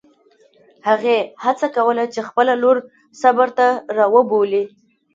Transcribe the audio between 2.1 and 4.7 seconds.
چې خپله لور صبر ته راوبولي.